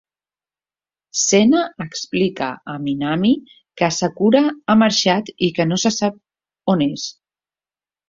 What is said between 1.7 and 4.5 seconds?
explica a Minami que Asakura